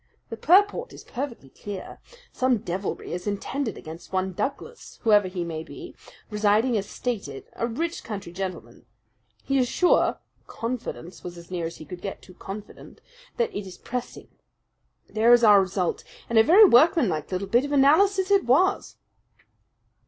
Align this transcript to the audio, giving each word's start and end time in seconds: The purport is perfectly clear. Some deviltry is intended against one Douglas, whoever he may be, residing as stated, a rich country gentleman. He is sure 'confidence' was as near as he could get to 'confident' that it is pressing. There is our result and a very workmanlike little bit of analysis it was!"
The 0.31 0.35
purport 0.35 0.93
is 0.93 1.03
perfectly 1.03 1.49
clear. 1.49 1.99
Some 2.33 2.57
deviltry 2.57 3.13
is 3.13 3.27
intended 3.27 3.77
against 3.77 4.11
one 4.11 4.33
Douglas, 4.33 4.97
whoever 5.03 5.27
he 5.27 5.43
may 5.43 5.61
be, 5.61 5.95
residing 6.31 6.75
as 6.75 6.87
stated, 6.89 7.45
a 7.53 7.67
rich 7.67 8.03
country 8.03 8.31
gentleman. 8.31 8.87
He 9.43 9.59
is 9.59 9.67
sure 9.67 10.17
'confidence' 10.47 11.23
was 11.23 11.37
as 11.37 11.51
near 11.51 11.67
as 11.67 11.77
he 11.77 11.85
could 11.85 12.01
get 12.01 12.23
to 12.23 12.33
'confident' 12.33 12.99
that 13.37 13.55
it 13.55 13.67
is 13.67 13.77
pressing. 13.77 14.29
There 15.07 15.33
is 15.33 15.43
our 15.43 15.61
result 15.61 16.03
and 16.27 16.39
a 16.39 16.43
very 16.43 16.65
workmanlike 16.65 17.31
little 17.31 17.47
bit 17.47 17.63
of 17.65 17.71
analysis 17.71 18.31
it 18.31 18.43
was!" 18.45 18.95